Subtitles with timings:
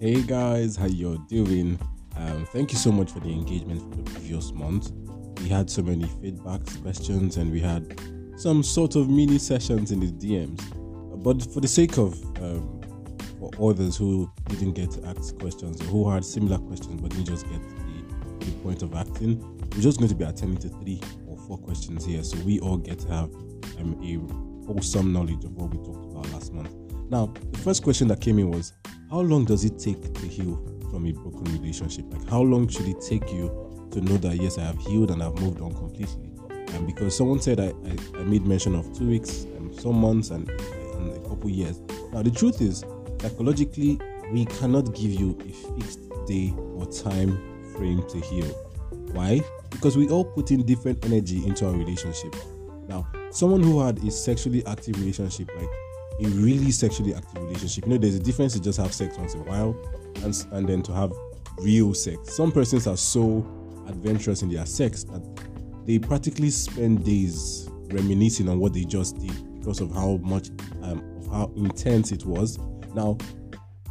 [0.00, 1.76] Hey guys, how you doing?
[2.16, 4.92] Um, thank you so much for the engagement for the previous month.
[5.40, 8.00] We had so many feedbacks, questions, and we had
[8.36, 10.62] some sort of mini sessions in the DMs.
[11.24, 12.80] But for the sake of um,
[13.40, 17.26] for others who didn't get to ask questions or who had similar questions but didn't
[17.26, 19.42] just get the, the point of acting,
[19.74, 22.76] we're just going to be attending to three or four questions here, so we all
[22.76, 23.34] get to have
[23.80, 26.87] um, a wholesome knowledge of what we talked about last month.
[27.10, 28.74] Now, the first question that came in was,
[29.10, 30.56] how long does it take to heal
[30.90, 32.04] from a broken relationship?
[32.10, 35.22] Like, how long should it take you to know that yes, I have healed and
[35.22, 36.34] I've moved on completely?
[36.74, 40.30] And because someone said I, I, I made mention of two weeks, and some months,
[40.30, 41.80] and, and a couple years.
[42.12, 42.84] Now, the truth is,
[43.20, 43.98] psychologically,
[44.30, 47.38] we cannot give you a fixed day or time
[47.74, 48.46] frame to heal.
[49.12, 49.40] Why?
[49.70, 52.36] Because we all put in different energy into our relationship.
[52.86, 55.68] Now, someone who had a sexually active relationship, like
[56.20, 57.84] a really sexually active relationship.
[57.84, 59.76] You know, there's a difference to just have sex once in a while
[60.24, 61.12] and, and then to have
[61.58, 62.34] real sex.
[62.34, 63.46] Some persons are so
[63.86, 65.22] adventurous in their sex that
[65.86, 70.50] they practically spend days reminiscing on what they just did because of how much
[70.82, 72.58] um, of how intense it was.
[72.94, 73.16] Now,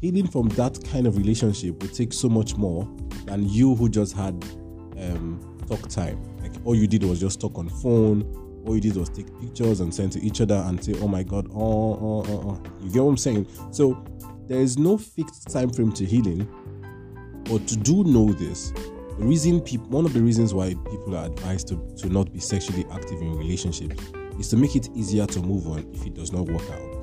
[0.00, 2.88] healing from that kind of relationship would take so much more
[3.26, 4.34] than you who just had
[4.98, 6.22] um, talk time.
[6.40, 9.80] Like all you did was just talk on phone all you did was take pictures
[9.80, 12.90] and send to each other and say, "Oh my God, oh, oh, oh, oh." You
[12.90, 13.46] get what I'm saying?
[13.70, 14.02] So
[14.46, 16.46] there is no fixed time frame to healing,
[17.44, 18.72] but to do know this,
[19.18, 22.40] the reason people, one of the reasons why people are advised to to not be
[22.40, 24.00] sexually active in relationships
[24.38, 26.98] is to make it easier to move on if it does not work out.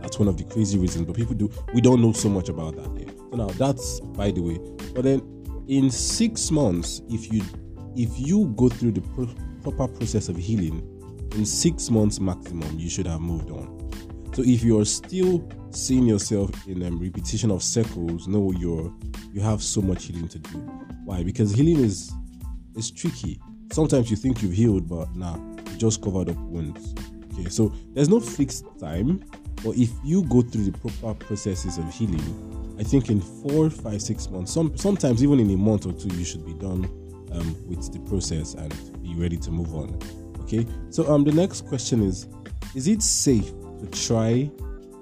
[0.00, 1.50] That's one of the crazy reasons, but people do.
[1.74, 3.00] We don't know so much about that.
[3.00, 3.16] Yet.
[3.30, 4.58] So now that's by the way.
[4.94, 5.20] But then
[5.66, 7.42] in six months, if you
[7.96, 9.34] if you go through the pro-
[9.72, 10.80] proper process of healing,
[11.34, 13.90] in six months maximum, you should have moved on.
[14.32, 18.92] So if you're still seeing yourself in a um, repetition of circles, no, you're
[19.32, 20.58] you have so much healing to do.
[21.04, 21.22] Why?
[21.22, 22.12] Because healing is
[22.76, 23.40] is tricky.
[23.72, 26.94] Sometimes you think you've healed, but nah, you just covered up wounds.
[27.32, 29.24] Okay, so there's no fixed time,
[29.64, 34.00] but if you go through the proper processes of healing, I think in four, five,
[34.00, 36.88] six months, some sometimes even in a month or two, you should be done
[37.36, 39.98] um, with the process and be ready to move on.
[40.42, 42.26] Okay, so um, the next question is:
[42.74, 44.50] Is it safe to try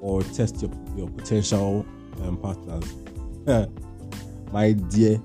[0.00, 1.86] or test your your potential
[2.22, 2.84] um, partners?
[4.52, 5.20] My dear,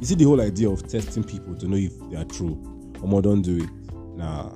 [0.00, 2.70] you see the whole idea of testing people to know if they are true.
[3.02, 3.70] or more don't do it.
[4.16, 4.50] Nah,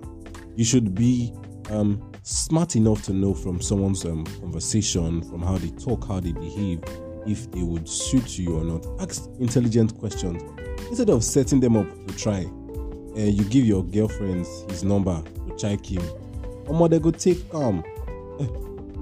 [0.56, 1.32] you should be
[1.70, 6.32] um, smart enough to know from someone's um, conversation, from how they talk, how they
[6.32, 6.82] behave,
[7.26, 8.86] if they would suit you or not.
[9.00, 10.42] Ask intelligent questions
[10.88, 12.44] instead of setting them up to try.
[13.16, 16.02] Uh, you give your girlfriends his number to check him.
[16.66, 17.84] Or they go take calm.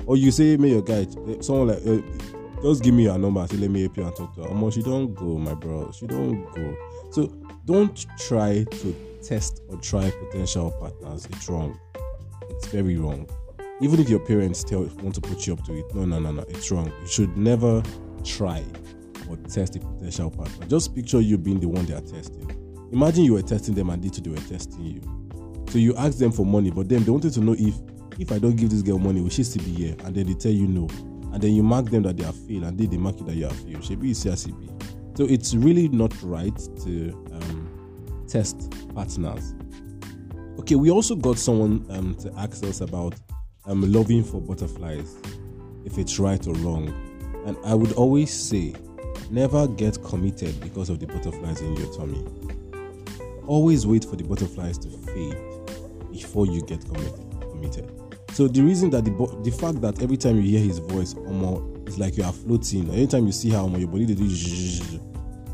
[0.07, 2.01] or you say, "May your guy." Eh, someone like, uh,
[2.63, 3.47] just give me your number.
[3.47, 4.71] Say, let me help you and talk to her.
[4.71, 5.91] She don't go, my bro.
[5.93, 6.77] She don't go.
[7.11, 7.27] So
[7.65, 11.27] don't try to test or try potential partners.
[11.31, 11.79] It's wrong.
[12.51, 13.29] It's very wrong.
[13.81, 16.31] Even if your parents tell want to put you up to it, no, no, no,
[16.31, 16.43] no.
[16.49, 16.93] It's wrong.
[17.01, 17.83] You should never
[18.25, 18.65] try
[19.29, 20.67] or test a potential partner.
[20.67, 22.49] Just picture you being the one they are testing.
[22.93, 25.01] Imagine you were testing them and too they were testing you.
[25.71, 27.75] So you ask them for money, but then they wanted to know if
[28.19, 29.97] if I don't give this girl money, will she still be here?
[30.05, 30.87] And then they tell you no.
[31.33, 33.35] And then you mark them that they are failed, and they, they mark it that
[33.35, 33.83] you are failed.
[33.83, 35.17] She be CRCB.
[35.17, 36.55] So it's really not right
[36.85, 39.55] to um, test partners.
[40.59, 43.15] Okay, we also got someone um, to ask us about
[43.65, 45.17] um, loving for butterflies,
[45.85, 47.12] if it's right or wrong.
[47.47, 48.75] And I would always say
[49.33, 52.23] Never get committed because of the butterflies in your tummy.
[53.47, 55.37] Always wait for the butterflies to fade
[56.13, 57.91] before you get committed.
[58.33, 61.89] So the reason that the the fact that every time you hear his voice, Omo,
[61.89, 62.91] it's like you are floating.
[62.91, 64.25] Anytime you see how Omo, your body they do,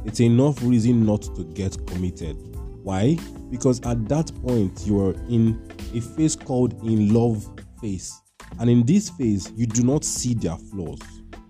[0.05, 2.37] it's enough reason not to get committed.
[2.83, 3.17] Why?
[3.49, 5.57] Because at that point you are in
[5.95, 7.49] a phase called in love
[7.81, 8.21] phase,
[8.59, 11.01] and in this phase you do not see their flaws,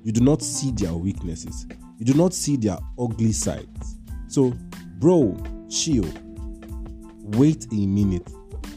[0.03, 1.67] you do not see their weaknesses,
[1.99, 3.97] you do not see their ugly sides.
[4.29, 4.53] So,
[4.99, 5.37] bro,
[5.69, 6.07] chill.
[7.37, 8.27] Wait a minute.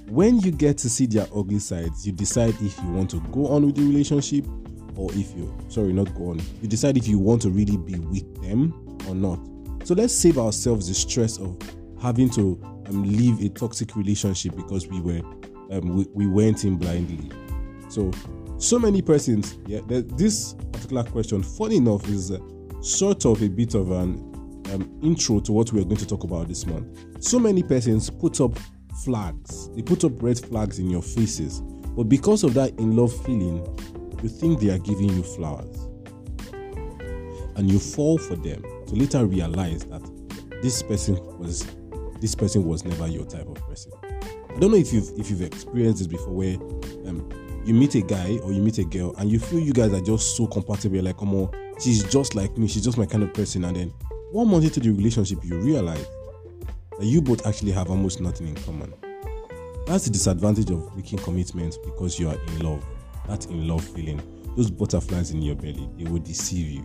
[0.07, 3.47] When you get to see their ugly sides, you decide if you want to go
[3.47, 4.45] on with the relationship
[4.95, 6.41] or if you, sorry, not go on.
[6.61, 9.39] You decide if you want to really be with them or not.
[9.85, 11.57] So let's save ourselves the stress of
[12.01, 15.21] having to um, leave a toxic relationship because we were
[15.71, 17.31] um, we, we went in blindly.
[17.89, 18.11] So
[18.61, 19.79] so many persons, yeah.
[19.87, 22.39] This particular question, funny enough, is uh,
[22.81, 24.19] sort of a bit of an
[24.73, 27.23] um, intro to what we're going to talk about this month.
[27.23, 28.57] So many persons put up
[29.03, 33.13] flags, they put up red flags in your faces, but because of that in love
[33.25, 33.65] feeling,
[34.21, 35.87] you think they are giving you flowers.
[37.55, 40.01] and you fall for them to later realize that
[40.61, 41.65] this person was
[42.19, 43.91] this person was never your type of person.
[44.55, 46.55] I don't know if you've if you've experienced this before where
[47.07, 47.27] um,
[47.65, 50.01] you meet a guy or you meet a girl and you feel you guys are
[50.01, 50.95] just so compatible.
[50.95, 53.65] You're like, come on, she's just like me, she's just my kind of person.
[53.65, 53.89] And then
[54.31, 56.05] one month into the relationship, you realize
[56.97, 58.93] that you both actually have almost nothing in common.
[59.85, 62.85] That's the disadvantage of making commitments because you are in love.
[63.27, 64.21] That in love feeling.
[64.55, 66.83] Those butterflies in your belly, they will deceive you.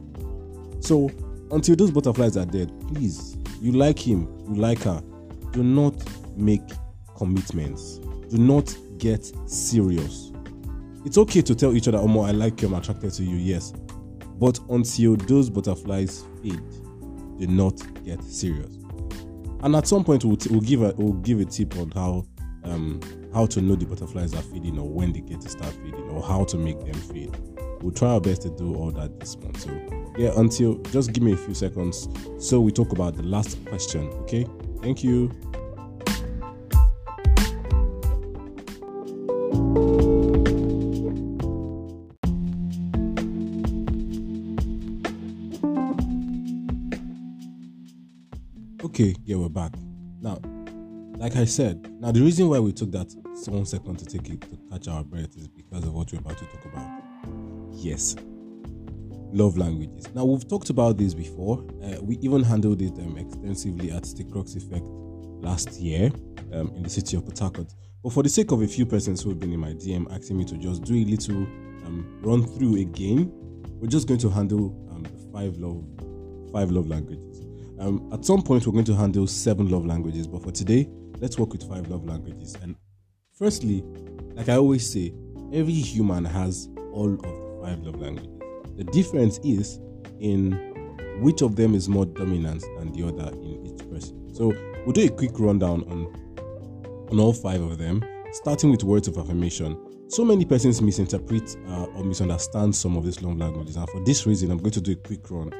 [0.80, 1.10] So
[1.50, 5.02] until those butterflies are dead, please, you like him, you like her,
[5.52, 5.94] do not
[6.36, 6.62] make
[7.16, 7.98] commitments.
[8.28, 10.32] Do not get serious.
[11.04, 13.72] It's okay to tell each other, oh, I like you, I'm attracted to you, yes.
[14.38, 16.60] But until those butterflies fade,
[17.38, 18.76] do not get serious.
[19.62, 22.26] And at some point, we'll, t- we'll give a we'll give a tip on how
[22.64, 23.00] um,
[23.32, 26.22] how to know the butterflies are feeding or when they get to start feeding or
[26.22, 27.34] how to make them feed.
[27.80, 29.60] We'll try our best to do all that this month.
[29.60, 29.70] So
[30.18, 32.08] yeah, until just give me a few seconds
[32.38, 34.08] so we talk about the last question.
[34.22, 34.46] Okay,
[34.82, 35.30] thank you.
[48.86, 49.72] Okay, yeah, we're back.
[50.20, 50.38] Now,
[51.18, 53.12] like I said, now the reason why we took that
[53.48, 56.38] one second to take it to catch our breath is because of what we're about
[56.38, 57.02] to talk about.
[57.72, 58.14] Yes,
[59.32, 60.08] love languages.
[60.14, 61.66] Now we've talked about this before.
[61.82, 66.12] Uh, we even handled it um, extensively at the Crux Effect last year
[66.52, 67.74] um, in the city of Port Harcourt.
[68.04, 70.38] But for the sake of a few persons who have been in my DM asking
[70.38, 71.42] me to just do a little
[71.86, 73.32] um, run through again,
[73.80, 75.84] we're just going to handle um, the five love
[76.52, 77.35] five love languages.
[77.78, 80.88] Um, at some point, we're going to handle seven love languages, but for today,
[81.20, 82.56] let's work with five love languages.
[82.62, 82.74] And
[83.38, 83.84] firstly,
[84.34, 85.12] like I always say,
[85.52, 88.30] every human has all of the five love languages.
[88.76, 89.78] The difference is
[90.20, 90.52] in
[91.20, 94.34] which of them is more dominant than the other in each person.
[94.34, 94.52] So
[94.84, 96.12] we'll do a quick rundown on
[97.10, 99.78] on all five of them, starting with words of affirmation.
[100.08, 104.26] So many persons misinterpret uh, or misunderstand some of these love languages, and for this
[104.26, 105.52] reason, I'm going to do a quick run.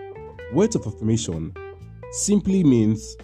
[0.52, 1.54] Words of affirmation
[2.12, 3.16] simply means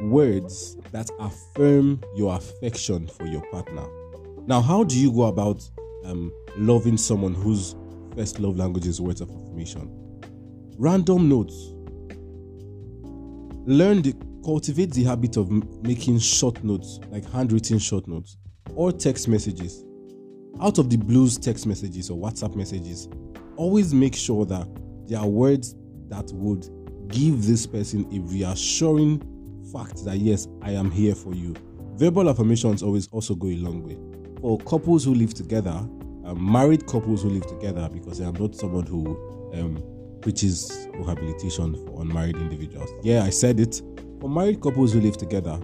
[0.00, 3.86] words that affirm your affection for your partner.
[4.46, 5.68] Now, how do you go about
[6.04, 7.76] um, loving someone whose
[8.14, 9.90] first love language is words of affirmation?
[10.78, 11.54] Random notes.
[13.66, 14.14] Learn the
[14.44, 15.50] cultivate the habit of
[15.82, 18.36] making short notes, like handwritten short notes,
[18.74, 19.84] or text messages.
[20.60, 23.08] Out of the blues text messages or WhatsApp messages,
[23.56, 24.68] always make sure that
[25.08, 25.74] there are words
[26.08, 26.68] that would
[27.08, 29.20] give this person a reassuring
[29.72, 31.54] fact that yes, I am here for you.
[31.96, 33.96] Verbal affirmations always also go a long way.
[34.40, 35.70] For couples who live together,
[36.24, 39.16] um, married couples who live together, because I am not someone who
[39.54, 39.82] um,
[40.20, 42.90] preaches rehabilitation for unmarried individuals.
[43.02, 43.80] Yeah, I said it.
[44.20, 45.60] For married couples who live together,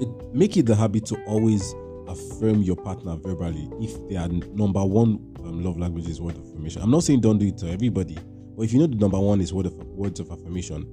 [0.00, 1.74] it, make it the habit to always
[2.06, 6.80] affirm your partner verbally if their number one um, love language is word affirmation.
[6.82, 8.16] I'm not saying don't do it to everybody,
[8.58, 10.84] but if you know the number one is word of words of affirmation,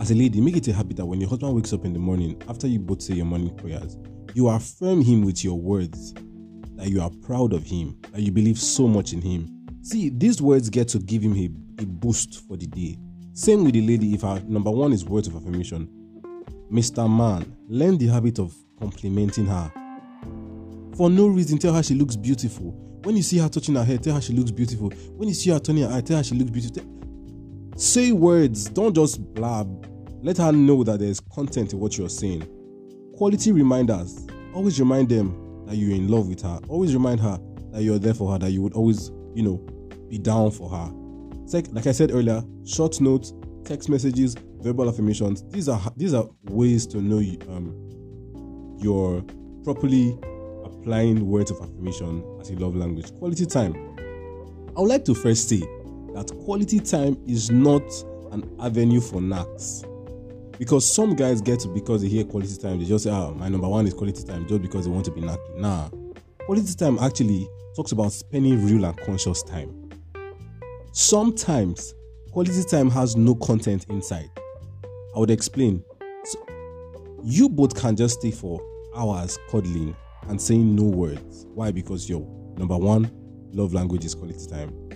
[0.00, 1.98] as a lady, make it a habit that when your husband wakes up in the
[1.98, 3.98] morning, after you both say your morning prayers,
[4.32, 6.14] you affirm him with your words
[6.76, 9.54] that you are proud of him, that you believe so much in him.
[9.82, 12.96] See, these words get to give him a, a boost for the day.
[13.34, 15.90] Same with the lady, if her number one is words of affirmation,
[16.72, 17.06] Mr.
[17.06, 19.70] Man, learn the habit of complimenting her.
[20.96, 22.70] For no reason, tell her she looks beautiful.
[23.02, 24.88] When you see her touching her hair, tell her she looks beautiful.
[25.18, 26.99] When you see her turning her eye, tell her she looks beautiful.
[27.80, 29.86] Say words, don't just blab.
[30.22, 32.46] Let her know that there's content in what you're saying.
[33.16, 34.26] Quality reminders.
[34.52, 36.60] Always remind them that you're in love with her.
[36.68, 37.40] Always remind her
[37.72, 39.56] that you're there for her, that you would always, you know,
[40.10, 40.92] be down for her.
[41.72, 43.32] Like, I said earlier, short notes,
[43.64, 45.42] text messages, verbal affirmations.
[45.48, 49.22] These are these are ways to know you, um, you're
[49.64, 50.18] properly
[50.64, 53.10] applying words of affirmation as a love language.
[53.14, 53.74] Quality time.
[54.76, 55.62] I would like to first say
[56.14, 57.82] that quality time is not
[58.32, 59.84] an avenue for knacks.
[60.58, 63.48] Because some guys get to because they hear quality time, they just say, ah, my
[63.48, 65.56] number one is quality time just because they want to be nacky.
[65.56, 65.88] Nah.
[66.44, 69.90] Quality time actually talks about spending real and conscious time.
[70.92, 71.94] Sometimes
[72.32, 74.30] quality time has no content inside.
[75.16, 75.82] I would explain.
[76.24, 76.44] So,
[77.22, 78.60] you both can just stay for
[78.94, 79.96] hours cuddling
[80.28, 81.46] and saying no words.
[81.54, 81.70] Why?
[81.70, 82.20] Because your
[82.56, 83.10] number one
[83.52, 84.89] love language is quality time.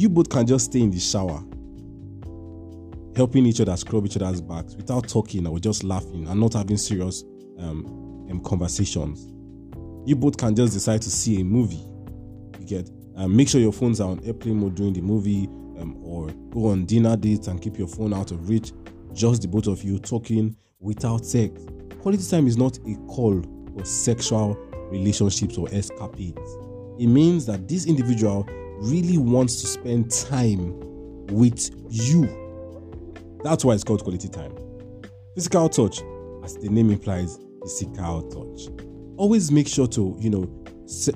[0.00, 1.44] You both can just stay in the shower,
[3.14, 6.78] helping each other scrub each other's backs without talking or just laughing and not having
[6.78, 7.22] serious
[7.58, 9.30] um, um, conversations.
[10.08, 11.84] You both can just decide to see a movie.
[12.58, 15.50] You get um, make sure your phones are on airplane mode during the movie.
[15.80, 18.72] um, or go on dinner dates and keep your phone out of reach,
[19.12, 21.60] just the both of you talking without sex.
[22.00, 23.42] Quality time is not a call
[23.74, 24.56] for sexual
[24.90, 26.56] relationships or escapades.
[26.98, 28.48] It means that this individual
[28.80, 30.78] really wants to spend time
[31.28, 32.26] with you.
[33.44, 34.54] That's why it's called quality time.
[35.34, 36.02] Physical touch,
[36.44, 38.68] as the name implies, physical touch.
[39.16, 40.64] Always make sure to, you know,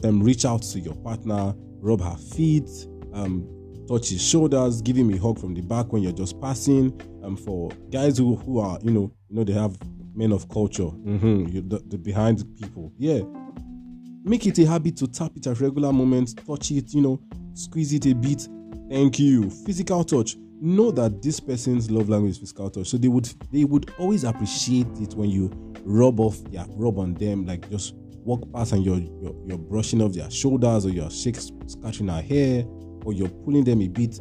[0.04, 2.68] um, reach out to your partner, rub her feet,
[3.12, 3.48] um,
[3.88, 7.00] touch his shoulders, give him a hug from the back when you're just passing.
[7.22, 9.76] Um, for guys who, who are, you know, you know, they have
[10.14, 12.92] men of culture, mm-hmm, you, the, the behind people.
[12.98, 13.20] Yeah.
[14.22, 17.20] Make it a habit to tap it at regular moments, touch it, you know,
[17.54, 18.48] squeeze it a bit.
[18.90, 19.50] Thank you.
[19.50, 20.36] Physical touch.
[20.60, 22.88] Know that this person's love language is physical touch.
[22.88, 25.50] So they would they would always appreciate it when you
[25.84, 27.94] rub off, yeah, rub on them, like just
[28.24, 32.22] walk past and you're you're, you're brushing off their shoulders or you're shake, scratching their
[32.22, 32.64] hair
[33.04, 34.18] or you're pulling them a bit.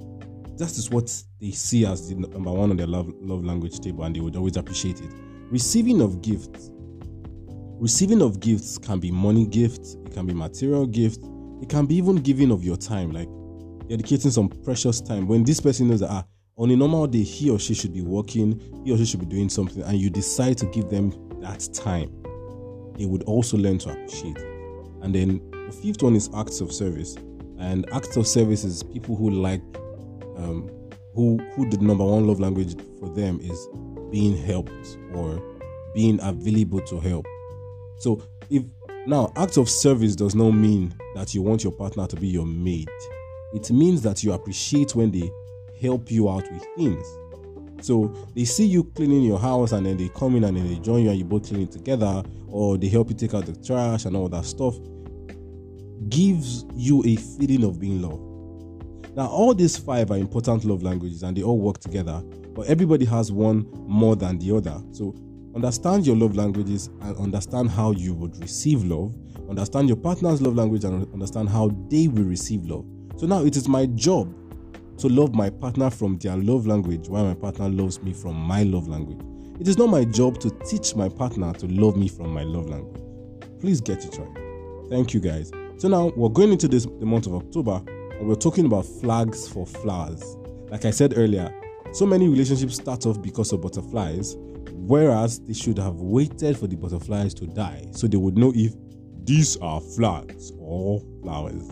[0.58, 4.04] That is what they see as the number one on their love love language table,
[4.04, 5.12] and they would always appreciate it.
[5.50, 6.70] Receiving of gifts.
[7.80, 11.20] Receiving of gifts can be money gifts, it can be material gifts,
[11.64, 13.30] it can be even giving of your time, like
[13.88, 15.30] dedicating some precious time.
[15.30, 16.26] When this person knows that ah,
[16.58, 19.26] on a normal day, he or she should be working, he or she should be
[19.26, 22.12] doing something, and you decide to give them that time,
[22.98, 24.38] they would also learn to appreciate.
[25.04, 27.16] And then the fifth one is acts of service.
[27.58, 29.62] And acts of service is people who like,
[30.36, 30.70] um,
[31.16, 33.70] who who the number one love language for them is
[34.12, 35.42] being helped or
[35.96, 37.26] being available to help.
[38.00, 38.64] So if
[39.06, 42.46] now act of service does not mean that you want your partner to be your
[42.46, 42.90] maid.
[43.54, 45.30] It means that you appreciate when they
[45.82, 47.06] help you out with things.
[47.82, 50.80] So they see you cleaning your house and then they come in and then they
[50.80, 53.56] join you and you both clean it together, or they help you take out the
[53.56, 54.76] trash and all that stuff.
[56.10, 59.16] Gives you a feeling of being loved.
[59.16, 62.24] Now, all these five are important love languages and they all work together,
[62.56, 64.82] but everybody has one more than the other.
[64.92, 65.14] So
[65.56, 69.16] understand your love languages and understand how you would receive love,
[69.50, 72.86] understand your partner's love language and understand how they will receive love.
[73.18, 74.34] So now it is my job
[74.98, 78.64] to love my partner from their love language while my partner loves me from my
[78.64, 79.20] love language.
[79.60, 82.70] It is not my job to teach my partner to love me from my love
[82.70, 83.02] language.
[83.60, 84.90] Please get it right.
[84.90, 85.52] Thank you guys.
[85.78, 89.48] So now we're going into this the month of October and we're talking about flags
[89.48, 90.24] for flowers.
[90.70, 91.54] Like I said earlier,
[91.92, 94.36] so many relationships start off because of butterflies,
[94.88, 98.74] whereas they should have waited for the butterflies to die so they would know if
[99.24, 101.70] these are flags or flowers.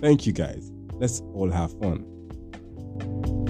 [0.00, 0.70] Thank you guys.
[0.94, 3.41] Let's all have fun.